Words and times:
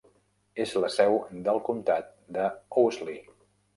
És 0.63 0.71
la 0.83 0.87
seu 0.95 1.19
del 1.49 1.61
comtat 1.67 2.09
de 2.39 2.47
Owsley. 2.85 3.21